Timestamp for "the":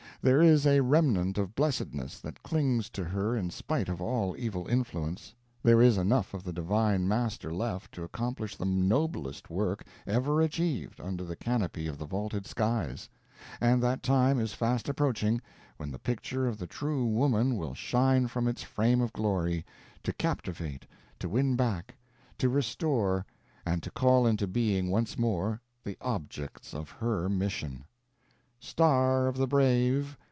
6.43-6.53, 8.55-8.65, 11.23-11.35, 11.97-12.05, 15.89-15.97, 16.59-16.67, 25.83-25.97, 29.37-29.47